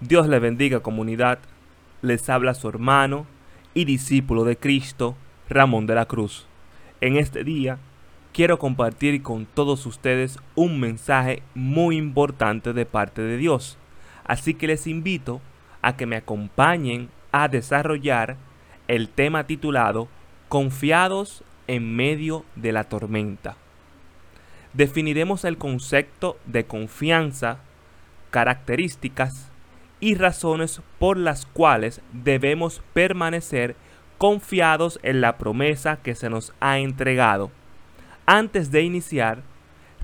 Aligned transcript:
Dios 0.00 0.28
le 0.28 0.38
bendiga 0.38 0.80
comunidad. 0.80 1.40
Les 2.00 2.30
habla 2.30 2.54
su 2.54 2.70
hermano 2.70 3.26
y 3.74 3.84
discípulo 3.84 4.44
de 4.44 4.56
Cristo, 4.56 5.14
Ramón 5.50 5.86
de 5.86 5.94
la 5.94 6.06
Cruz. 6.06 6.46
En 7.02 7.16
este 7.16 7.44
día 7.44 7.76
quiero 8.32 8.58
compartir 8.58 9.22
con 9.22 9.44
todos 9.44 9.84
ustedes 9.84 10.38
un 10.54 10.80
mensaje 10.80 11.42
muy 11.54 11.98
importante 11.98 12.72
de 12.72 12.86
parte 12.86 13.20
de 13.20 13.36
Dios. 13.36 13.76
Así 14.24 14.54
que 14.54 14.68
les 14.68 14.86
invito 14.86 15.42
a 15.82 15.98
que 15.98 16.06
me 16.06 16.16
acompañen 16.16 17.10
a 17.30 17.48
desarrollar 17.48 18.38
el 18.88 19.10
tema 19.10 19.44
titulado 19.44 20.08
Confiados 20.48 21.44
en 21.66 21.94
medio 21.94 22.46
de 22.56 22.72
la 22.72 22.84
tormenta. 22.84 23.58
Definiremos 24.72 25.44
el 25.44 25.58
concepto 25.58 26.38
de 26.46 26.64
confianza, 26.64 27.58
características, 28.30 29.50
y 30.00 30.14
razones 30.14 30.80
por 30.98 31.16
las 31.16 31.46
cuales 31.46 32.00
debemos 32.12 32.82
permanecer 32.92 33.76
confiados 34.18 34.98
en 35.02 35.20
la 35.20 35.38
promesa 35.38 35.98
que 36.02 36.14
se 36.14 36.28
nos 36.28 36.52
ha 36.60 36.78
entregado. 36.78 37.50
Antes 38.26 38.70
de 38.70 38.82
iniciar, 38.82 39.42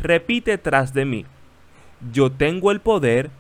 repite 0.00 0.59
tras 0.59 0.95
de 0.95 1.05
mí, 1.05 1.27
yo 2.12 2.30
tengo 2.30 2.70
el 2.70 2.80
poder 2.80 3.30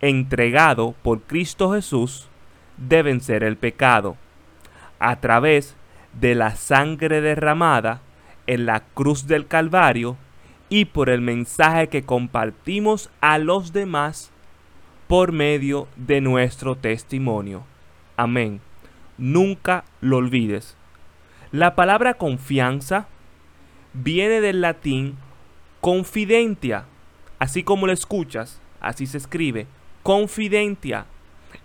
entregado 0.00 0.94
por 1.02 1.22
Cristo 1.22 1.72
Jesús 1.72 2.28
de 2.76 3.02
vencer 3.02 3.44
el 3.44 3.56
pecado, 3.56 4.16
a 4.98 5.20
través 5.20 5.76
de 6.20 6.34
la 6.34 6.56
sangre 6.56 7.20
derramada 7.20 8.00
en 8.46 8.66
la 8.66 8.80
cruz 8.80 9.26
del 9.26 9.46
Calvario 9.46 10.16
y 10.68 10.86
por 10.86 11.08
el 11.08 11.20
mensaje 11.20 11.88
que 11.88 12.02
compartimos 12.02 13.10
a 13.20 13.38
los 13.38 13.72
demás 13.72 14.31
por 15.08 15.32
medio 15.32 15.88
de 15.96 16.20
nuestro 16.20 16.76
testimonio. 16.76 17.64
Amén. 18.16 18.60
Nunca 19.18 19.84
lo 20.00 20.18
olvides. 20.18 20.76
La 21.50 21.74
palabra 21.74 22.14
confianza 22.14 23.08
viene 23.92 24.40
del 24.40 24.62
latín 24.62 25.16
confidentia, 25.82 26.86
así 27.38 27.62
como 27.62 27.86
lo 27.86 27.92
escuchas, 27.92 28.60
así 28.80 29.06
se 29.06 29.18
escribe, 29.18 29.66
confidentia, 30.02 31.06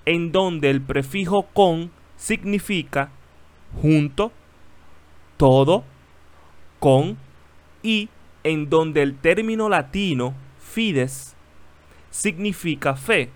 en 0.05 0.31
donde 0.31 0.69
el 0.69 0.81
prefijo 0.81 1.43
con 1.53 1.91
significa 2.17 3.11
junto, 3.81 4.31
todo, 5.37 5.85
con, 6.79 7.17
y 7.81 8.09
en 8.43 8.69
donde 8.69 9.03
el 9.03 9.15
término 9.15 9.69
latino 9.69 10.33
fides 10.59 11.36
significa 12.09 12.95
fe. 12.95 13.29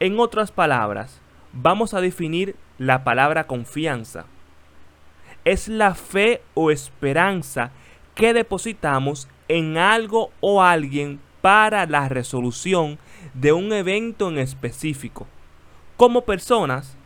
En 0.00 0.18
otras 0.20 0.50
palabras, 0.50 1.20
vamos 1.52 1.94
a 1.94 2.00
definir 2.00 2.56
la 2.78 3.04
palabra 3.04 3.46
confianza. 3.46 4.26
Es 5.44 5.68
la 5.68 5.94
fe 5.94 6.42
o 6.54 6.70
esperanza 6.70 7.70
que 8.14 8.32
depositamos 8.32 9.28
en 9.48 9.78
algo 9.78 10.30
o 10.40 10.62
alguien 10.62 11.20
para 11.40 11.86
la 11.86 12.08
resolución 12.08 12.98
de 13.34 13.52
un 13.52 13.72
evento 13.72 14.28
en 14.28 14.38
específico. 14.38 15.26
Como 15.96 16.22
personas, 16.22 16.96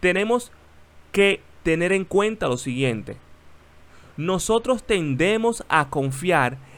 tenemos 0.00 0.50
que 1.12 1.42
tener 1.62 1.92
en 1.92 2.04
cuenta 2.04 2.48
lo 2.48 2.56
siguiente. 2.56 3.16
Nosotros 4.16 4.84
tendemos 4.84 5.64
a 5.68 5.90
confiar 5.90 6.56
en 6.56 6.73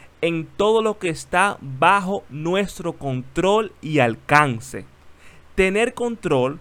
todo 0.57 0.81
lo 0.81 0.99
que 0.99 1.09
está 1.09 1.57
bajo 1.61 2.23
nuestro 2.29 2.93
control 2.93 3.71
y 3.81 3.99
alcance 3.99 4.85
tener 5.57 5.95
control 5.95 6.59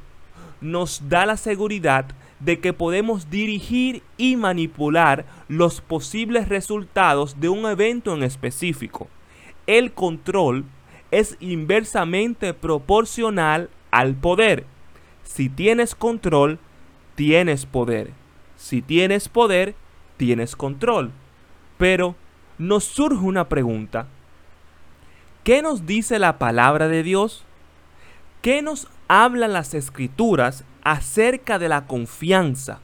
nos 0.63 1.11
da 1.11 1.27
la 1.27 1.37
seguridad 1.37 2.07
de 2.41 2.61
que 2.61 2.73
podemos 2.73 3.29
dirigir 3.29 4.03
y 4.17 4.37
manipular 4.37 5.27
los 5.49 5.83
posibles 5.83 6.49
resultados 6.49 7.39
de 7.39 7.51
un 7.51 7.67
evento 7.67 8.15
en 8.15 8.23
específico. 8.23 9.09
El 9.67 9.93
control 9.93 10.65
es 11.11 11.37
inversamente 11.41 12.55
proporcional 12.55 13.69
al 13.91 14.15
poder. 14.15 14.65
Si 15.25 15.51
tienes 15.51 15.95
control, 15.95 16.59
tienes 17.17 17.67
poder. 17.67 18.13
Si 18.57 18.81
tienes 18.81 19.29
poder, 19.29 19.75
tienes 20.17 20.57
control. 20.57 21.11
Pero 21.77 22.17
nos 22.59 22.85
surge 22.85 23.23
una 23.25 23.49
pregunta. 23.49 24.07
¿Qué 25.45 25.63
nos 25.63 25.87
dice 25.87 26.19
la 26.19 26.39
palabra 26.39 26.89
de 26.89 27.03
Dios? 27.03 27.45
¿Qué 28.43 28.63
nos 28.63 28.89
hablan 29.09 29.53
las 29.53 29.75
escrituras 29.75 30.65
acerca 30.83 31.59
de 31.59 31.69
la 31.69 31.87
confianza? 31.87 32.81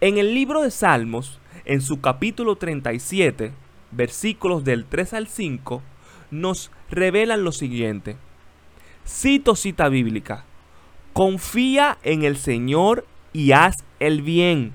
En 0.00 0.18
el 0.18 0.34
libro 0.34 0.62
de 0.62 0.70
Salmos, 0.70 1.38
en 1.64 1.80
su 1.80 2.00
capítulo 2.00 2.56
37, 2.56 3.52
versículos 3.90 4.64
del 4.64 4.84
3 4.84 5.14
al 5.14 5.26
5, 5.28 5.82
nos 6.30 6.70
revelan 6.90 7.44
lo 7.44 7.52
siguiente. 7.52 8.16
Cito 9.06 9.56
cita 9.56 9.88
bíblica. 9.88 10.44
Confía 11.12 11.98
en 12.02 12.22
el 12.22 12.36
Señor 12.36 13.06
y 13.32 13.52
haz 13.52 13.84
el 13.98 14.22
bien. 14.22 14.72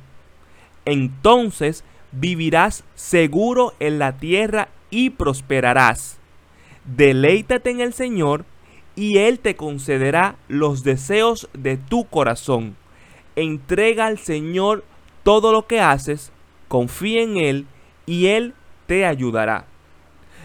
Entonces 0.85 1.83
vivirás 2.19 2.83
seguro 2.95 3.73
en 3.79 3.99
la 3.99 4.17
tierra 4.17 4.69
y 4.89 5.11
prosperarás. 5.11 6.17
Deleítate 6.85 7.71
en 7.71 7.81
el 7.81 7.93
Señor 7.93 8.45
y 8.95 9.17
Él 9.17 9.39
te 9.39 9.55
concederá 9.55 10.35
los 10.47 10.83
deseos 10.83 11.49
de 11.53 11.77
tu 11.77 12.05
corazón. 12.05 12.75
Entrega 13.35 14.05
al 14.05 14.17
Señor 14.17 14.85
todo 15.23 15.51
lo 15.51 15.67
que 15.67 15.81
haces, 15.81 16.31
confía 16.67 17.21
en 17.21 17.37
Él 17.37 17.65
y 18.05 18.27
Él 18.27 18.53
te 18.87 19.05
ayudará. 19.05 19.65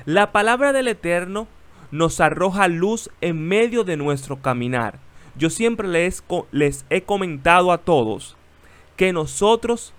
La 0.06 0.32
palabra 0.32 0.72
del 0.72 0.88
Eterno 0.88 1.46
nos 1.92 2.20
arroja 2.20 2.66
luz 2.68 3.10
en 3.20 3.46
medio 3.46 3.84
de 3.84 3.96
nuestro 3.96 4.40
caminar. 4.40 4.98
Yo 5.36 5.50
siempre 5.50 5.86
les, 5.86 6.24
les 6.50 6.84
he 6.90 7.02
comentado 7.02 7.70
a 7.70 7.78
todos 7.78 8.36
que 8.96 9.12
nosotros 9.12 9.92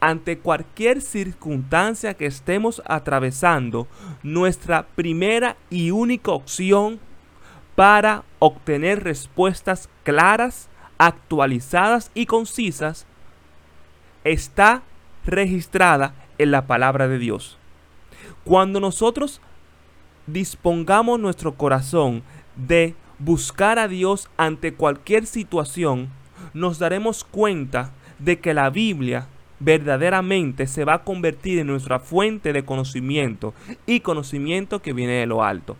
ante 0.00 0.38
cualquier 0.38 1.00
circunstancia 1.00 2.14
que 2.14 2.26
estemos 2.26 2.82
atravesando, 2.86 3.86
nuestra 4.22 4.86
primera 4.86 5.56
y 5.70 5.90
única 5.90 6.30
opción 6.32 7.00
para 7.74 8.24
obtener 8.38 9.04
respuestas 9.04 9.88
claras, 10.04 10.68
actualizadas 10.98 12.10
y 12.14 12.26
concisas, 12.26 13.06
está 14.24 14.82
registrada 15.24 16.14
en 16.38 16.50
la 16.50 16.66
palabra 16.66 17.08
de 17.08 17.18
Dios. 17.18 17.58
Cuando 18.44 18.80
nosotros 18.80 19.40
dispongamos 20.26 21.18
nuestro 21.18 21.54
corazón 21.54 22.22
de 22.56 22.94
buscar 23.18 23.78
a 23.78 23.88
Dios 23.88 24.28
ante 24.36 24.74
cualquier 24.74 25.26
situación, 25.26 26.08
nos 26.54 26.78
daremos 26.78 27.24
cuenta 27.24 27.92
de 28.18 28.38
que 28.40 28.54
la 28.54 28.70
Biblia 28.70 29.26
verdaderamente 29.60 30.66
se 30.66 30.84
va 30.84 30.94
a 30.94 31.04
convertir 31.04 31.58
en 31.58 31.66
nuestra 31.66 31.98
fuente 31.98 32.52
de 32.52 32.64
conocimiento 32.64 33.54
y 33.86 34.00
conocimiento 34.00 34.80
que 34.80 34.92
viene 34.92 35.14
de 35.14 35.26
lo 35.26 35.42
alto. 35.42 35.76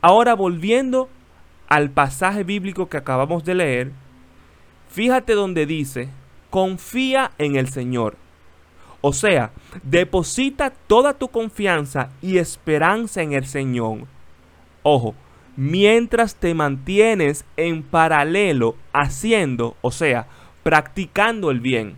Ahora 0.00 0.34
volviendo 0.34 1.08
al 1.68 1.90
pasaje 1.90 2.42
bíblico 2.42 2.88
que 2.88 2.96
acabamos 2.96 3.44
de 3.44 3.54
leer, 3.54 3.92
fíjate 4.90 5.34
donde 5.34 5.66
dice, 5.66 6.08
confía 6.50 7.32
en 7.38 7.56
el 7.56 7.68
Señor. 7.68 8.16
O 9.02 9.12
sea, 9.12 9.52
deposita 9.82 10.70
toda 10.70 11.14
tu 11.14 11.28
confianza 11.28 12.10
y 12.20 12.38
esperanza 12.38 13.22
en 13.22 13.32
el 13.32 13.46
Señor. 13.46 14.00
Ojo, 14.82 15.14
mientras 15.56 16.34
te 16.34 16.54
mantienes 16.54 17.44
en 17.56 17.82
paralelo 17.82 18.76
haciendo, 18.92 19.76
o 19.80 19.90
sea, 19.90 20.26
practicando 20.62 21.50
el 21.50 21.60
bien. 21.60 21.96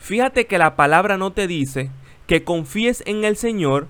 Fíjate 0.00 0.46
que 0.46 0.58
la 0.58 0.76
palabra 0.76 1.18
no 1.18 1.32
te 1.32 1.46
dice 1.46 1.90
que 2.26 2.42
confíes 2.42 3.02
en 3.06 3.24
el 3.24 3.36
Señor 3.36 3.86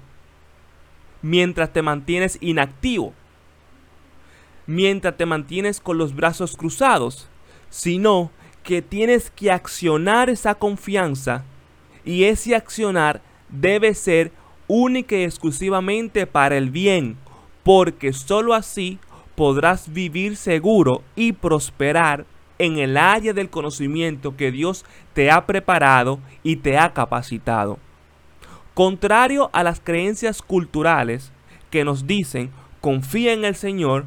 mientras 1.23 1.73
te 1.73 1.83
mantienes 1.83 2.37
inactivo, 2.41 3.15
mientras 4.67 5.17
te 5.17 5.25
mantienes 5.25 5.81
con 5.81 5.99
los 5.99 6.15
brazos 6.15 6.57
cruzados, 6.57 7.29
sino 7.71 8.33
que 8.65 8.83
tienes 8.83 9.31
que 9.31 9.53
accionar 9.53 10.29
esa 10.31 10.57
confianza 10.57 11.45
y 12.05 12.25
ese 12.25 12.57
accionar 12.57 13.23
debe 13.49 13.95
ser 13.95 14.33
única 14.67 15.17
y 15.17 15.23
exclusivamente 15.23 16.27
para 16.27 16.57
el 16.57 16.71
bien, 16.71 17.17
porque 17.63 18.13
sólo 18.13 18.55
así 18.55 18.99
podrás 19.37 19.93
vivir 19.93 20.37
seguro 20.37 21.03
y 21.15 21.33
prosperar 21.33 22.27
en 22.61 22.79
el 22.79 22.99
área 22.99 23.33
del 23.33 23.49
conocimiento 23.49 24.37
que 24.37 24.53
Dios 24.53 24.85
te 25.15 25.31
ha 25.31 25.47
preparado 25.47 26.21
y 26.43 26.57
te 26.57 26.77
ha 26.77 26.93
capacitado. 26.93 27.79
Contrario 28.75 29.49
a 29.55 29.65
las 29.65 29.81
creencias 29.81 30.43
culturales 30.43 31.33
que 31.71 31.85
nos 31.85 32.07
dicen 32.07 32.51
confía 32.83 33.33
en 33.33 33.47
el 33.47 33.55
Señor, 33.55 34.05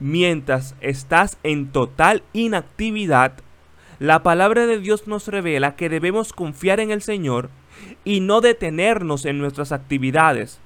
mientras 0.00 0.74
estás 0.82 1.38
en 1.42 1.72
total 1.72 2.22
inactividad, 2.34 3.32
la 3.98 4.22
palabra 4.22 4.66
de 4.66 4.78
Dios 4.80 5.06
nos 5.06 5.26
revela 5.26 5.74
que 5.74 5.88
debemos 5.88 6.34
confiar 6.34 6.80
en 6.80 6.90
el 6.90 7.00
Señor 7.00 7.48
y 8.04 8.20
no 8.20 8.42
detenernos 8.42 9.24
en 9.24 9.38
nuestras 9.38 9.72
actividades, 9.72 10.60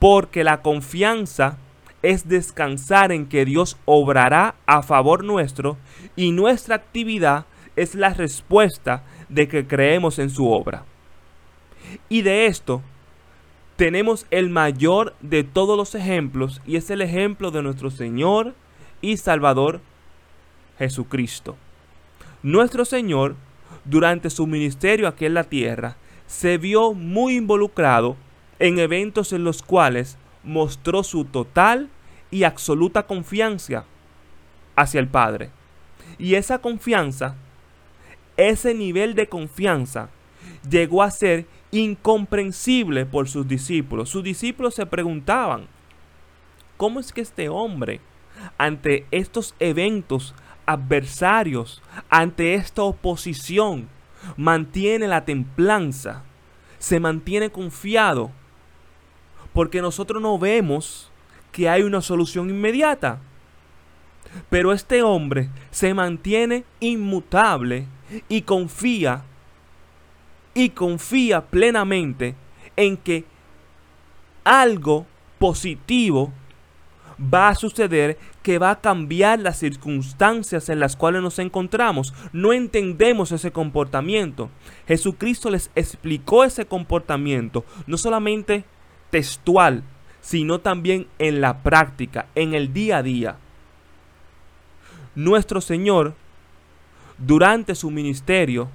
porque 0.00 0.42
la 0.42 0.62
confianza 0.62 1.58
es 2.10 2.28
descansar 2.28 3.10
en 3.10 3.26
que 3.26 3.44
Dios 3.44 3.76
obrará 3.84 4.54
a 4.66 4.82
favor 4.82 5.24
nuestro 5.24 5.76
y 6.14 6.30
nuestra 6.30 6.76
actividad 6.76 7.46
es 7.74 7.96
la 7.96 8.14
respuesta 8.14 9.02
de 9.28 9.48
que 9.48 9.66
creemos 9.66 10.20
en 10.20 10.30
su 10.30 10.48
obra. 10.48 10.84
Y 12.08 12.22
de 12.22 12.46
esto 12.46 12.80
tenemos 13.74 14.24
el 14.30 14.50
mayor 14.50 15.14
de 15.20 15.42
todos 15.42 15.76
los 15.76 15.96
ejemplos 15.96 16.62
y 16.64 16.76
es 16.76 16.90
el 16.90 17.02
ejemplo 17.02 17.50
de 17.50 17.62
nuestro 17.62 17.90
Señor 17.90 18.54
y 19.00 19.16
Salvador 19.16 19.80
Jesucristo. 20.78 21.56
Nuestro 22.42 22.84
Señor, 22.84 23.34
durante 23.84 24.30
su 24.30 24.46
ministerio 24.46 25.08
aquí 25.08 25.26
en 25.26 25.34
la 25.34 25.44
tierra, 25.44 25.96
se 26.28 26.56
vio 26.56 26.92
muy 26.92 27.34
involucrado 27.34 28.16
en 28.60 28.78
eventos 28.78 29.32
en 29.32 29.42
los 29.42 29.62
cuales 29.62 30.18
mostró 30.44 31.02
su 31.02 31.24
total 31.24 31.90
y 32.30 32.44
absoluta 32.44 33.06
confianza 33.06 33.84
hacia 34.74 35.00
el 35.00 35.08
Padre. 35.08 35.50
Y 36.18 36.34
esa 36.34 36.58
confianza, 36.58 37.34
ese 38.36 38.74
nivel 38.74 39.14
de 39.14 39.28
confianza, 39.28 40.10
llegó 40.68 41.02
a 41.02 41.10
ser 41.10 41.46
incomprensible 41.70 43.06
por 43.06 43.28
sus 43.28 43.46
discípulos. 43.46 44.08
Sus 44.08 44.22
discípulos 44.22 44.74
se 44.74 44.86
preguntaban, 44.86 45.66
¿cómo 46.76 47.00
es 47.00 47.12
que 47.12 47.20
este 47.20 47.48
hombre, 47.48 48.00
ante 48.58 49.06
estos 49.10 49.54
eventos 49.58 50.34
adversarios, 50.66 51.82
ante 52.08 52.54
esta 52.54 52.82
oposición, 52.82 53.88
mantiene 54.36 55.08
la 55.08 55.24
templanza, 55.24 56.22
se 56.78 57.00
mantiene 57.00 57.50
confiado? 57.50 58.30
Porque 59.52 59.80
nosotros 59.80 60.20
no 60.20 60.38
vemos 60.38 61.10
que 61.56 61.70
hay 61.70 61.84
una 61.84 62.02
solución 62.02 62.50
inmediata. 62.50 63.18
Pero 64.50 64.74
este 64.74 65.02
hombre 65.02 65.48
se 65.70 65.94
mantiene 65.94 66.64
inmutable 66.80 67.86
y 68.28 68.42
confía 68.42 69.22
y 70.52 70.68
confía 70.68 71.46
plenamente 71.46 72.34
en 72.76 72.98
que 72.98 73.24
algo 74.44 75.06
positivo 75.38 76.30
va 77.18 77.48
a 77.48 77.54
suceder 77.54 78.18
que 78.42 78.58
va 78.58 78.72
a 78.72 78.80
cambiar 78.82 79.38
las 79.38 79.58
circunstancias 79.58 80.68
en 80.68 80.78
las 80.78 80.94
cuales 80.94 81.22
nos 81.22 81.38
encontramos. 81.38 82.12
No 82.34 82.52
entendemos 82.52 83.32
ese 83.32 83.50
comportamiento. 83.50 84.50
Jesucristo 84.86 85.48
les 85.48 85.70
explicó 85.74 86.44
ese 86.44 86.66
comportamiento, 86.66 87.64
no 87.86 87.96
solamente 87.96 88.64
textual, 89.08 89.82
sino 90.26 90.58
también 90.58 91.06
en 91.20 91.40
la 91.40 91.62
práctica, 91.62 92.26
en 92.34 92.54
el 92.54 92.72
día 92.72 92.96
a 92.96 93.02
día. 93.04 93.36
Nuestro 95.14 95.60
Señor, 95.60 96.14
durante 97.16 97.76
su 97.76 97.92
ministerio, 97.92 98.68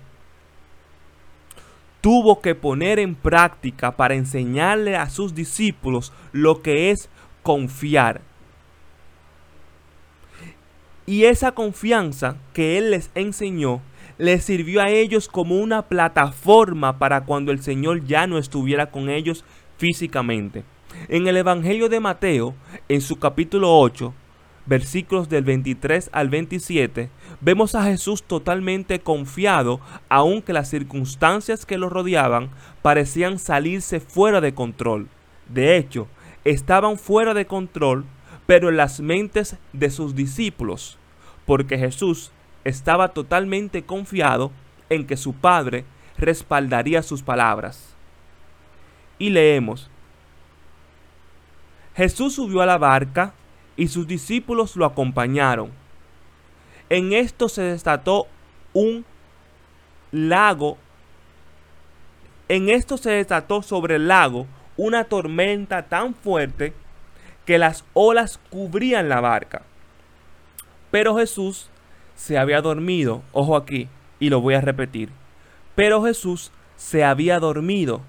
tuvo 2.00 2.40
que 2.40 2.56
poner 2.56 3.00
en 3.00 3.16
práctica 3.16 3.98
para 3.98 4.16
enseñarle 4.16 4.96
a 4.96 5.10
sus 5.10 5.36
discípulos 5.36 6.14
lo 6.32 6.62
que 6.62 6.90
es 6.90 7.10
confiar. 7.44 8.22
Y 11.06 11.26
esa 11.26 11.52
confianza 11.52 12.38
que 12.54 12.78
Él 12.78 12.92
les 12.92 13.12
enseñó 13.14 13.82
les 14.18 14.46
sirvió 14.46 14.82
a 14.82 14.90
ellos 14.90 15.28
como 15.28 15.58
una 15.58 15.82
plataforma 15.82 16.98
para 16.98 17.26
cuando 17.26 17.52
el 17.52 17.62
Señor 17.62 18.06
ya 18.06 18.26
no 18.26 18.38
estuviera 18.38 18.90
con 18.90 19.10
ellos 19.10 19.44
físicamente. 19.78 20.64
En 21.08 21.28
el 21.28 21.38
Evangelio 21.38 21.90
de 21.90 22.00
Mateo, 22.00 22.56
en 22.90 23.02
su 23.02 23.20
capítulo 23.20 23.78
8, 23.78 24.14
versículos 24.66 25.30
del 25.30 25.44
23 25.44 26.10
al 26.14 26.30
27, 26.30 27.10
vemos 27.42 27.76
a 27.76 27.84
Jesús 27.84 28.24
totalmente 28.24 29.00
confiado, 29.00 29.80
aunque 30.10 30.54
las 30.54 30.70
circunstancias 30.70 31.66
que 31.66 31.78
lo 31.78 31.90
rodeaban 31.90 32.50
parecían 32.82 33.40
salirse 33.40 34.00
fuera 34.00 34.42
de 34.42 34.54
control. 34.54 35.08
De 35.50 35.78
hecho, 35.78 36.08
estaban 36.46 36.98
fuera 36.98 37.34
de 37.34 37.46
control, 37.46 38.06
pero 38.46 38.70
en 38.70 38.78
las 38.78 39.00
mentes 39.00 39.58
de 39.74 39.90
sus 39.90 40.16
discípulos, 40.16 40.98
porque 41.46 41.78
Jesús 41.78 42.32
estaba 42.64 43.10
totalmente 43.10 43.84
confiado 43.84 44.52
en 44.90 45.06
que 45.06 45.18
su 45.18 45.34
Padre 45.34 45.86
respaldaría 46.18 47.04
sus 47.04 47.24
palabras. 47.24 47.96
Y 49.20 49.30
leemos, 49.30 49.91
Jesús 51.96 52.36
subió 52.36 52.62
a 52.62 52.66
la 52.66 52.78
barca 52.78 53.34
y 53.76 53.88
sus 53.88 54.08
discípulos 54.08 54.76
lo 54.76 54.86
acompañaron. 54.86 55.72
En 56.90 57.14
esto 57.14 57.50
se 57.50 57.62
desató 57.62 58.28
un 58.74 59.06
lago. 60.12 60.78
En 62.48 62.70
esto 62.70 62.98
se 62.98 63.12
desató 63.12 63.62
sobre 63.62 63.96
el 63.96 64.08
lago 64.08 64.46
una 64.78 65.06
tormenta 65.06 65.84
tan 65.84 66.14
fuerte 66.14 66.74
que 67.46 67.58
las 67.58 67.86
olas 67.94 68.40
cubrían 68.50 69.10
la 69.10 69.22
barca. 69.22 69.64
Pero 70.92 71.16
Jesús 71.18 71.70
se 72.16 72.38
había 72.38 72.62
dormido, 72.62 73.24
ojo 73.32 73.56
aquí, 73.56 73.88
y 74.20 74.30
lo 74.30 74.42
voy 74.42 74.54
a 74.54 74.62
repetir. 74.62 75.10
Pero 75.76 76.04
Jesús 76.04 76.52
se 76.76 77.04
había 77.04 77.40
dormido. 77.40 78.02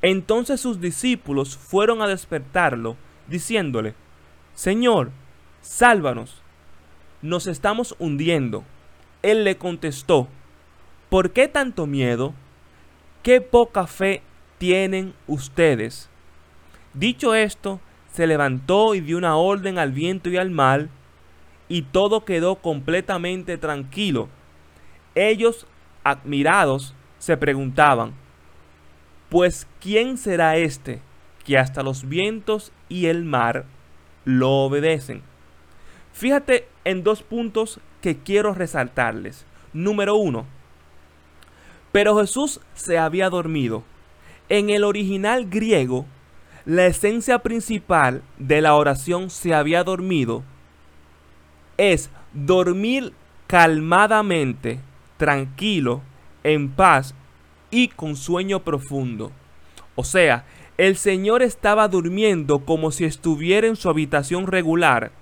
Entonces 0.00 0.60
sus 0.60 0.80
discípulos 0.80 1.56
fueron 1.56 2.02
a 2.02 2.06
despertarlo, 2.06 2.96
diciéndole, 3.32 3.94
Señor, 4.54 5.10
sálvanos, 5.62 6.42
nos 7.22 7.46
estamos 7.48 7.96
hundiendo. 7.98 8.62
Él 9.22 9.42
le 9.42 9.56
contestó, 9.56 10.28
¿por 11.08 11.32
qué 11.32 11.48
tanto 11.48 11.86
miedo? 11.86 12.34
¿Qué 13.22 13.40
poca 13.40 13.86
fe 13.86 14.22
tienen 14.58 15.14
ustedes? 15.26 16.10
Dicho 16.92 17.34
esto, 17.34 17.80
se 18.12 18.26
levantó 18.26 18.94
y 18.94 19.00
dio 19.00 19.16
una 19.16 19.36
orden 19.36 19.78
al 19.78 19.92
viento 19.92 20.28
y 20.28 20.36
al 20.36 20.50
mar, 20.50 20.88
y 21.68 21.82
todo 21.82 22.26
quedó 22.26 22.56
completamente 22.56 23.56
tranquilo. 23.56 24.28
Ellos, 25.14 25.66
admirados, 26.04 26.94
se 27.18 27.36
preguntaban, 27.38 28.12
pues 29.30 29.66
¿quién 29.80 30.18
será 30.18 30.58
este 30.58 31.00
que 31.44 31.58
hasta 31.58 31.82
los 31.82 32.08
vientos 32.08 32.72
y 32.88 33.06
el 33.06 33.24
mar 33.24 33.64
lo 34.24 34.50
obedecen. 34.50 35.22
Fíjate 36.12 36.68
en 36.84 37.02
dos 37.02 37.22
puntos 37.22 37.80
que 38.00 38.18
quiero 38.18 38.54
resaltarles. 38.54 39.46
Número 39.72 40.16
uno, 40.16 40.46
pero 41.92 42.18
Jesús 42.18 42.60
se 42.74 42.98
había 42.98 43.30
dormido. 43.30 43.84
En 44.48 44.70
el 44.70 44.84
original 44.84 45.48
griego, 45.48 46.06
la 46.64 46.86
esencia 46.86 47.40
principal 47.40 48.22
de 48.38 48.60
la 48.60 48.74
oración 48.74 49.30
se 49.30 49.54
había 49.54 49.82
dormido 49.82 50.42
es 51.76 52.10
dormir 52.32 53.12
calmadamente, 53.46 54.80
tranquilo, 55.16 56.02
en 56.44 56.70
paz 56.70 57.14
y 57.70 57.88
con 57.88 58.16
sueño 58.16 58.60
profundo. 58.62 59.32
O 59.94 60.04
sea, 60.04 60.44
el 60.82 60.96
Señor 60.96 61.42
estaba 61.42 61.86
durmiendo 61.86 62.64
como 62.64 62.90
si 62.90 63.04
estuviera 63.04 63.68
en 63.68 63.76
su 63.76 63.88
habitación 63.88 64.48
regular, 64.48 65.12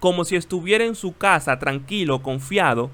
como 0.00 0.24
si 0.24 0.34
estuviera 0.34 0.84
en 0.84 0.96
su 0.96 1.16
casa 1.16 1.60
tranquilo, 1.60 2.24
confiado, 2.24 2.90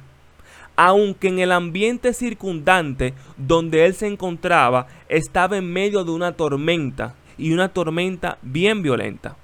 aunque 0.77 1.29
en 1.29 1.39
el 1.39 1.53
ambiente 1.53 2.13
circundante 2.13 3.15
donde 3.39 3.87
él 3.87 3.95
se 3.95 4.09
encontraba 4.09 4.89
estaba 5.09 5.57
en 5.57 5.73
medio 5.73 6.05
de 6.05 6.11
una 6.11 6.33
tormenta 6.33 7.15
y 7.39 7.55
una 7.55 7.71
tormenta 7.71 8.37
bien 8.43 8.83
violenta. 8.83 9.39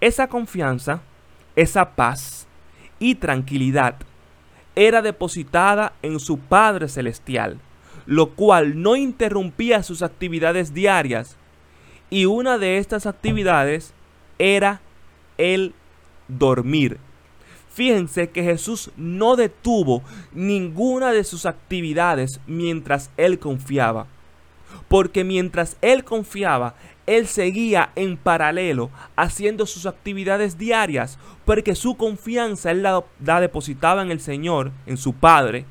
Esa 0.00 0.28
confianza, 0.28 1.02
esa 1.56 1.96
paz 1.96 2.46
y 3.00 3.16
tranquilidad 3.16 3.96
era 4.76 5.02
depositada 5.02 5.94
en 6.00 6.20
su 6.20 6.38
Padre 6.38 6.86
Celestial 6.86 7.58
lo 8.06 8.30
cual 8.30 8.80
no 8.82 8.96
interrumpía 8.96 9.82
sus 9.82 10.02
actividades 10.02 10.74
diarias. 10.74 11.36
Y 12.10 12.26
una 12.26 12.58
de 12.58 12.78
estas 12.78 13.06
actividades 13.06 13.94
era 14.38 14.80
el 15.38 15.74
dormir. 16.28 16.98
Fíjense 17.74 18.30
que 18.30 18.44
Jesús 18.44 18.92
no 18.96 19.34
detuvo 19.34 20.02
ninguna 20.32 21.12
de 21.12 21.24
sus 21.24 21.44
actividades 21.44 22.40
mientras 22.46 23.10
él 23.16 23.38
confiaba. 23.38 24.06
Porque 24.88 25.24
mientras 25.24 25.76
él 25.80 26.04
confiaba, 26.04 26.76
él 27.06 27.26
seguía 27.26 27.90
en 27.96 28.16
paralelo 28.16 28.90
haciendo 29.16 29.66
sus 29.66 29.86
actividades 29.86 30.56
diarias, 30.56 31.18
porque 31.44 31.74
su 31.74 31.96
confianza 31.96 32.70
él 32.70 32.82
la, 32.82 33.04
la, 33.24 33.40
depositaba 33.40 34.02
en 34.02 34.10
el 34.10 34.20
Señor, 34.20 34.72
en 34.86 34.96
su 34.96 35.12
Padre, 35.12 35.66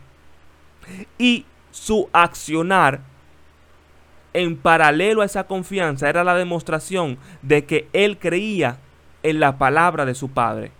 y 1.17 1.45
su 1.73 2.07
accionar 2.13 3.01
en 4.33 4.57
paralelo 4.57 5.21
a 5.21 5.25
esa 5.25 5.45
confianza 5.45 6.07
era 6.07 6.23
la 6.23 6.35
demostración 6.35 7.17
de 7.41 7.65
que 7.65 7.87
él 7.93 8.19
creía 8.19 8.77
en 9.23 9.39
la 9.39 9.57
palabra 9.57 10.05
de 10.05 10.13
su 10.13 10.29
Padre, 10.29 10.71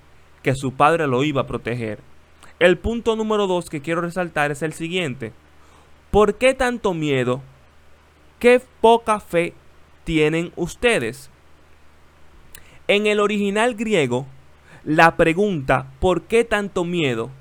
que 0.44 0.54
su 0.54 0.74
Padre 0.74 1.08
lo 1.08 1.24
iba 1.24 1.42
a 1.42 1.48
proteger. 1.48 2.00
El 2.60 2.78
punto 2.78 3.16
número 3.16 3.48
dos 3.48 3.70
que 3.70 3.82
quiero 3.82 4.02
resaltar 4.02 4.52
es 4.52 4.62
el 4.62 4.74
siguiente. 4.74 5.34
¿Por 6.12 6.36
qué 6.36 6.54
tanto 6.54 6.94
miedo? 6.94 7.42
¿Qué 8.38 8.62
poca 8.80 9.20
fe 9.20 9.54
tienen 10.04 10.52
ustedes? 10.56 11.32
En 12.88 13.08
el 13.08 13.20
original 13.20 13.74
griego, 13.74 14.28
la 14.84 15.16
pregunta 15.16 15.88
¿por 16.00 16.24
qué 16.24 16.44
tanto 16.44 16.84
miedo? 16.84 17.32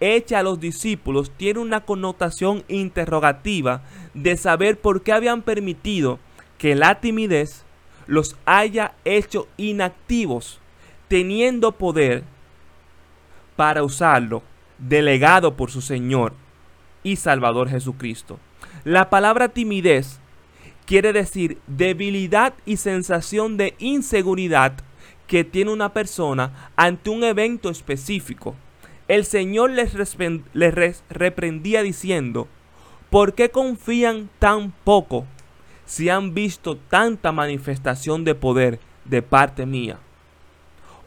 Hecha 0.00 0.38
a 0.38 0.42
los 0.42 0.58
discípulos 0.60 1.30
tiene 1.36 1.60
una 1.60 1.84
connotación 1.84 2.64
interrogativa 2.68 3.82
de 4.14 4.36
saber 4.36 4.80
por 4.80 5.02
qué 5.02 5.12
habían 5.12 5.42
permitido 5.42 6.18
que 6.58 6.74
la 6.74 7.00
timidez 7.00 7.64
los 8.06 8.36
haya 8.44 8.94
hecho 9.04 9.46
inactivos, 9.56 10.60
teniendo 11.08 11.72
poder 11.72 12.24
para 13.56 13.82
usarlo, 13.82 14.42
delegado 14.78 15.56
por 15.56 15.70
su 15.70 15.80
Señor 15.80 16.32
y 17.02 17.16
Salvador 17.16 17.68
Jesucristo. 17.68 18.38
La 18.84 19.10
palabra 19.10 19.48
timidez 19.48 20.20
quiere 20.86 21.12
decir 21.12 21.58
debilidad 21.66 22.54
y 22.66 22.78
sensación 22.78 23.56
de 23.56 23.74
inseguridad 23.78 24.72
que 25.26 25.44
tiene 25.44 25.70
una 25.70 25.92
persona 25.92 26.70
ante 26.74 27.10
un 27.10 27.22
evento 27.22 27.70
específico. 27.70 28.56
El 29.10 29.24
Señor 29.24 29.72
les, 29.72 29.92
reprendía 31.08 31.82
diciendo, 31.82 32.46
¿por 33.10 33.34
qué 33.34 33.50
confían 33.50 34.30
tan 34.38 34.70
poco 34.84 35.26
si 35.84 36.08
han 36.08 36.32
visto 36.32 36.76
tanta 36.76 37.32
manifestación 37.32 38.22
de 38.22 38.36
poder 38.36 38.78
de 39.04 39.20
parte 39.20 39.66
mía? 39.66 39.98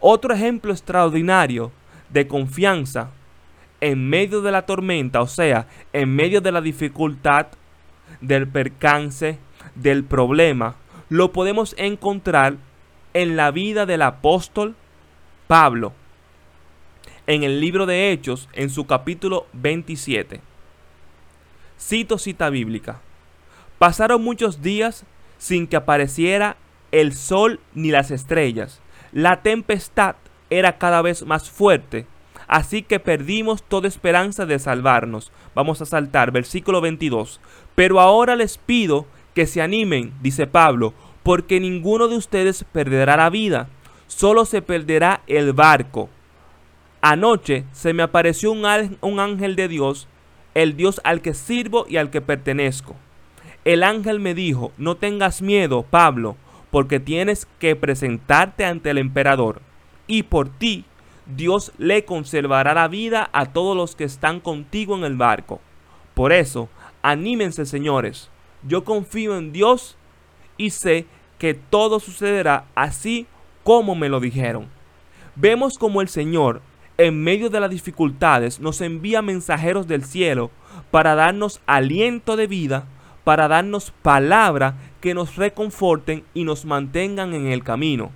Otro 0.01 0.33
ejemplo 0.33 0.74
extraordinario 0.74 1.72
de 2.10 2.27
confianza 2.27 3.12
en 3.79 4.10
medio 4.10 4.41
de 4.41 4.51
la 4.51 4.65
tormenta, 4.65 5.22
o 5.22 5.27
sea, 5.27 5.67
en 5.93 6.13
medio 6.13 6.41
de 6.41 6.51
la 6.51 6.60
dificultad, 6.60 7.48
del 8.19 8.50
percance, 8.50 9.39
del 9.75 10.03
problema, 10.03 10.75
lo 11.07 11.31
podemos 11.31 11.74
encontrar 11.77 12.57
en 13.13 13.38
la 13.38 13.51
vida 13.51 13.86
del 13.86 14.01
apóstol 14.01 14.75
Pablo, 15.48 15.93
en 17.27 17.44
el 17.44 17.62
libro 17.62 17.86
de 17.86 18.12
Hechos, 18.12 18.50
en 18.53 18.70
su 18.70 18.86
capítulo 18.86 19.48
27. 19.53 20.42
Cito 21.80 22.18
cita 22.18 22.50
bíblica. 22.50 23.01
Pasaron 23.80 24.24
muchos 24.24 24.62
días 24.62 25.06
sin 25.38 25.68
que 25.68 25.75
apareciera 25.75 26.58
el 26.92 27.13
sol 27.13 27.60
ni 27.74 27.92
las 27.92 28.12
estrellas. 28.12 28.82
La 29.12 29.42
tempestad 29.42 30.15
era 30.50 30.77
cada 30.77 31.01
vez 31.01 31.25
más 31.25 31.50
fuerte, 31.50 32.06
así 32.48 32.84
que 32.84 33.00
perdimos 33.00 33.63
toda 33.63 33.88
esperanza 33.88 34.46
de 34.46 34.60
salvarnos. 34.60 35.32
Vamos 35.56 35.82
a 35.82 35.86
saltar, 35.86 36.32
versículo 36.32 36.82
22. 36.82 37.39
Pero 37.75 38.00
ahora 38.00 38.36
les 38.36 38.58
pido 38.58 39.06
que 39.34 39.48
se 39.48 39.62
animen, 39.62 40.13
dice 40.22 40.46
Pablo, 40.46 40.94
porque 41.24 41.60
ninguno 41.60 42.08
de 42.08 42.18
ustedes 42.18 42.65
perderá 42.72 43.18
la 43.18 43.30
vida, 43.30 43.70
solo 44.08 44.46
se 44.46 44.62
perderá 44.62 45.22
el 45.27 45.53
barco. 45.53 46.10
Anoche 47.05 47.65
se 47.74 47.91
me 47.91 48.01
apareció 48.01 48.53
un, 48.53 48.65
ángel 49.19 49.57
de 49.57 49.67
Dios, 49.67 50.07
el 50.53 50.77
Dios 50.77 51.01
al 51.03 51.22
que 51.22 51.33
sirvo 51.33 51.86
y 51.89 51.98
al 51.98 52.10
que 52.10 52.22
pertenezco. 52.22 52.95
El 53.65 53.83
ángel 53.83 54.22
me 54.22 54.33
dijo, 54.33 54.72
no 54.77 54.95
tengas 54.95 55.41
miedo, 55.41 55.83
Pablo, 55.83 56.38
porque 56.72 57.01
tienes 57.01 57.45
que 57.60 57.75
presentarte 57.75 58.63
ante 58.63 58.89
el 58.89 59.00
emperador, 59.00 59.62
y 60.07 60.24
por 60.24 60.48
ti 60.48 60.86
Dios 61.25 61.74
le 61.77 62.05
conservará 62.05 62.74
la 62.74 62.88
vida 62.88 63.29
a 63.33 63.48
todos 63.48 63.75
los 63.75 63.98
que 63.98 64.05
están 64.05 64.39
contigo 64.39 64.95
en 64.95 65.03
el 65.03 65.17
barco. 65.17 65.60
Por 66.13 66.31
eso, 66.31 66.69
anímense 67.01 67.65
señores, 67.65 68.29
yo 68.65 68.86
confío 68.86 69.38
en 69.38 69.51
Dios 69.51 69.98
y 70.55 70.69
sé 70.69 71.05
que 71.38 71.53
todo 71.53 72.00
sucederá 72.00 72.63
así 72.75 73.27
como 73.65 73.93
me 73.93 74.07
lo 74.07 74.22
dijeron. 74.22 74.67
Vemos 75.36 75.77
como 75.77 76.00
el 76.00 76.07
Señor, 76.07 76.62
en 76.97 77.23
medio 77.23 77.50
de 77.50 77.59
las 77.59 77.69
dificultades, 77.69 78.59
nos 78.59 78.81
envía 78.81 79.21
mensajeros 79.21 79.88
del 79.88 80.03
cielo 80.03 80.51
para 80.91 81.15
darnos 81.15 81.62
aliento 81.65 82.35
de 82.35 82.47
vida, 82.47 82.85
para 83.23 83.47
darnos 83.47 83.91
palabra 84.01 84.75
que 85.01 85.13
nos 85.13 85.35
reconforten 85.35 86.23
y 86.33 86.43
nos 86.43 86.65
mantengan 86.65 87.33
en 87.33 87.47
el 87.47 87.63
camino. 87.63 88.12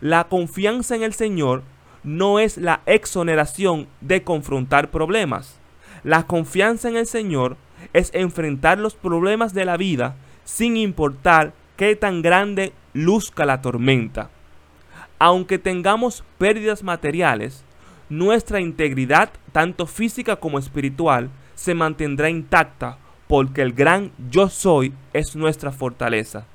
La 0.00 0.24
confianza 0.24 0.94
en 0.94 1.02
el 1.02 1.14
Señor 1.14 1.62
no 2.04 2.38
es 2.38 2.56
la 2.56 2.80
exoneración 2.86 3.88
de 4.00 4.22
confrontar 4.22 4.90
problemas. 4.90 5.58
La 6.04 6.26
confianza 6.26 6.88
en 6.88 6.96
el 6.96 7.06
Señor 7.06 7.56
es 7.92 8.10
enfrentar 8.14 8.78
los 8.78 8.94
problemas 8.94 9.52
de 9.54 9.64
la 9.64 9.76
vida 9.76 10.16
sin 10.44 10.76
importar 10.76 11.52
qué 11.76 11.96
tan 11.96 12.22
grande 12.22 12.72
luzca 12.94 13.44
la 13.44 13.60
tormenta. 13.60 14.30
Aunque 15.18 15.58
tengamos 15.58 16.24
pérdidas 16.38 16.82
materiales, 16.82 17.65
nuestra 18.08 18.60
integridad, 18.60 19.30
tanto 19.52 19.86
física 19.86 20.36
como 20.36 20.58
espiritual, 20.58 21.30
se 21.54 21.74
mantendrá 21.74 22.30
intacta 22.30 22.98
porque 23.28 23.62
el 23.62 23.72
gran 23.72 24.12
yo 24.30 24.48
soy 24.48 24.92
es 25.12 25.34
nuestra 25.34 25.72
fortaleza. 25.72 26.46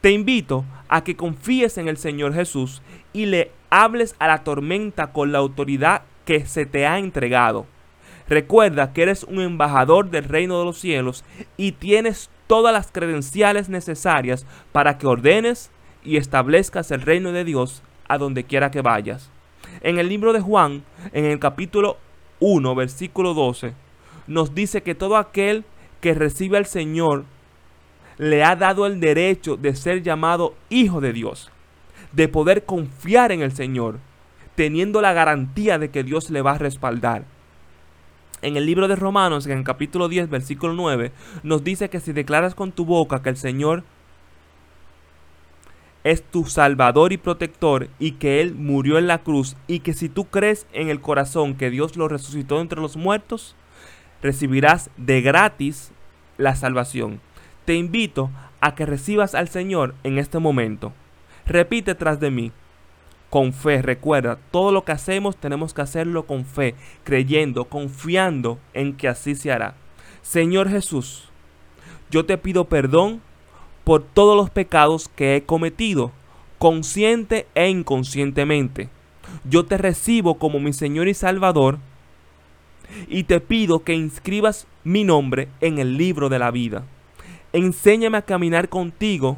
Te 0.00 0.10
invito 0.10 0.64
a 0.88 1.04
que 1.04 1.16
confíes 1.16 1.78
en 1.78 1.88
el 1.88 1.96
Señor 1.96 2.34
Jesús 2.34 2.82
y 3.12 3.26
le 3.26 3.50
hables 3.70 4.14
a 4.18 4.26
la 4.26 4.44
tormenta 4.44 5.12
con 5.12 5.32
la 5.32 5.38
autoridad 5.38 6.02
que 6.24 6.46
se 6.46 6.66
te 6.66 6.86
ha 6.86 6.98
entregado. 6.98 7.66
Recuerda 8.28 8.92
que 8.92 9.02
eres 9.02 9.22
un 9.24 9.40
embajador 9.40 10.10
del 10.10 10.24
reino 10.24 10.58
de 10.58 10.64
los 10.64 10.78
cielos 10.78 11.24
y 11.56 11.72
tienes 11.72 12.30
todas 12.46 12.72
las 12.72 12.90
credenciales 12.90 13.68
necesarias 13.68 14.46
para 14.72 14.98
que 14.98 15.06
ordenes 15.06 15.70
y 16.04 16.16
establezcas 16.16 16.90
el 16.90 17.02
reino 17.02 17.32
de 17.32 17.44
Dios 17.44 17.82
a 18.08 18.18
donde 18.18 18.44
quiera 18.44 18.70
que 18.70 18.82
vayas. 18.82 19.30
En 19.80 19.98
el 19.98 20.08
libro 20.08 20.32
de 20.32 20.40
Juan, 20.40 20.82
en 21.12 21.24
el 21.24 21.38
capítulo 21.38 21.96
1, 22.40 22.74
versículo 22.74 23.34
12, 23.34 23.74
nos 24.26 24.54
dice 24.54 24.82
que 24.82 24.94
todo 24.94 25.16
aquel 25.16 25.64
que 26.00 26.14
recibe 26.14 26.58
al 26.58 26.66
Señor 26.66 27.24
le 28.18 28.44
ha 28.44 28.56
dado 28.56 28.86
el 28.86 29.00
derecho 29.00 29.56
de 29.56 29.74
ser 29.74 30.02
llamado 30.02 30.54
hijo 30.70 31.00
de 31.00 31.12
Dios, 31.12 31.50
de 32.12 32.28
poder 32.28 32.64
confiar 32.64 33.32
en 33.32 33.42
el 33.42 33.52
Señor, 33.52 33.98
teniendo 34.54 35.00
la 35.00 35.12
garantía 35.12 35.78
de 35.78 35.90
que 35.90 36.02
Dios 36.02 36.30
le 36.30 36.42
va 36.42 36.52
a 36.52 36.58
respaldar. 36.58 37.24
En 38.42 38.56
el 38.56 38.66
libro 38.66 38.88
de 38.88 38.96
Romanos, 38.96 39.46
en 39.46 39.58
el 39.58 39.64
capítulo 39.64 40.08
10, 40.08 40.28
versículo 40.28 40.72
9, 40.74 41.12
nos 41.42 41.64
dice 41.64 41.90
que 41.90 42.00
si 42.00 42.12
declaras 42.12 42.54
con 42.54 42.72
tu 42.72 42.84
boca 42.84 43.22
que 43.22 43.30
el 43.30 43.36
Señor 43.36 43.84
es 46.06 46.22
tu 46.22 46.44
salvador 46.44 47.12
y 47.12 47.16
protector 47.16 47.88
y 47.98 48.12
que 48.12 48.40
Él 48.40 48.54
murió 48.54 48.96
en 48.96 49.08
la 49.08 49.24
cruz 49.24 49.56
y 49.66 49.80
que 49.80 49.92
si 49.92 50.08
tú 50.08 50.26
crees 50.26 50.64
en 50.72 50.88
el 50.88 51.00
corazón 51.00 51.56
que 51.56 51.68
Dios 51.68 51.96
lo 51.96 52.06
resucitó 52.06 52.60
entre 52.60 52.80
los 52.80 52.96
muertos, 52.96 53.56
recibirás 54.22 54.88
de 54.96 55.20
gratis 55.20 55.90
la 56.38 56.54
salvación. 56.54 57.20
Te 57.64 57.74
invito 57.74 58.30
a 58.60 58.76
que 58.76 58.86
recibas 58.86 59.34
al 59.34 59.48
Señor 59.48 59.96
en 60.04 60.18
este 60.18 60.38
momento. 60.38 60.92
Repite 61.44 61.96
tras 61.96 62.20
de 62.20 62.30
mí 62.30 62.52
con 63.28 63.52
fe. 63.52 63.82
Recuerda, 63.82 64.38
todo 64.52 64.70
lo 64.70 64.84
que 64.84 64.92
hacemos 64.92 65.36
tenemos 65.36 65.74
que 65.74 65.82
hacerlo 65.82 66.24
con 66.24 66.44
fe, 66.44 66.76
creyendo, 67.02 67.64
confiando 67.64 68.60
en 68.74 68.96
que 68.96 69.08
así 69.08 69.34
se 69.34 69.50
hará. 69.50 69.74
Señor 70.22 70.68
Jesús, 70.68 71.30
yo 72.10 72.24
te 72.26 72.38
pido 72.38 72.66
perdón 72.66 73.22
por 73.86 74.02
todos 74.02 74.36
los 74.36 74.50
pecados 74.50 75.08
que 75.14 75.36
he 75.36 75.44
cometido, 75.44 76.10
consciente 76.58 77.46
e 77.54 77.68
inconscientemente. 77.68 78.88
Yo 79.44 79.64
te 79.64 79.78
recibo 79.78 80.40
como 80.40 80.58
mi 80.58 80.72
Señor 80.72 81.06
y 81.06 81.14
Salvador 81.14 81.78
y 83.06 83.22
te 83.22 83.38
pido 83.38 83.84
que 83.84 83.94
inscribas 83.94 84.66
mi 84.82 85.04
nombre 85.04 85.46
en 85.60 85.78
el 85.78 85.96
libro 85.96 86.28
de 86.28 86.40
la 86.40 86.50
vida. 86.50 86.82
Enséñame 87.52 88.18
a 88.18 88.22
caminar 88.22 88.68
contigo 88.68 89.36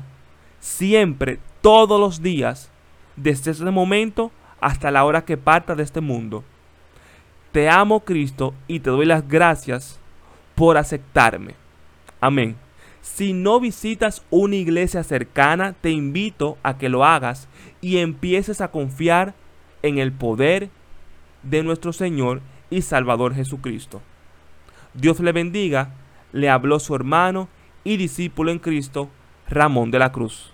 siempre, 0.61 1.41
todos 1.61 2.01
los 2.01 2.23
días, 2.23 2.71
desde 3.17 3.51
ese 3.51 3.71
momento 3.71 4.31
hasta 4.63 4.91
la 4.91 5.05
hora 5.05 5.27
que 5.27 5.37
parta 5.37 5.75
de 5.75 5.83
este 5.83 6.01
mundo. 6.01 6.43
Te 7.53 7.69
amo 7.69 8.01
Cristo 8.01 8.55
y 8.67 8.81
te 8.81 8.89
doy 8.89 9.05
las 9.05 9.29
gracias 9.29 10.01
por 10.55 10.79
aceptarme. 10.79 11.55
Amén. 12.19 12.57
Si 13.15 13.33
no 13.33 13.59
visitas 13.59 14.23
una 14.31 14.55
iglesia 14.55 15.03
cercana, 15.03 15.73
te 15.73 15.91
invito 15.91 16.57
a 16.63 16.79
que 16.79 16.89
lo 16.89 17.05
hagas 17.05 17.49
y 17.81 17.99
empieces 17.99 18.61
a 18.61 18.71
confiar 18.71 19.35
en 19.83 19.99
el 19.99 20.13
poder 20.13 20.71
de 21.43 21.65
nuestro 21.65 21.93
Señor 21.93 22.43
y 22.71 22.83
Salvador 22.83 23.35
Jesucristo. 23.35 24.03
Dios 24.95 25.19
le 25.19 25.33
bendiga, 25.33 25.95
le 26.33 26.49
habló 26.49 26.79
su 26.79 26.95
hermano 26.95 27.49
y 27.83 27.97
discípulo 27.97 28.53
en 28.53 28.61
Cristo, 28.61 29.09
Ramón 29.49 29.91
de 29.91 29.99
la 29.99 30.13
Cruz. 30.13 30.53